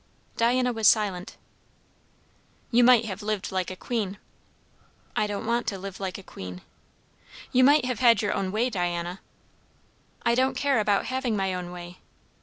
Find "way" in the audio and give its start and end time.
8.51-8.71, 11.71-11.99